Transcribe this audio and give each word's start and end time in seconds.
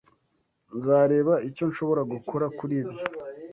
Nzareba 0.77 1.33
icyo 1.49 1.63
nshobora 1.69 2.01
gukora 2.13 2.45
kuri 2.57 2.73
ibyo. 2.81 2.99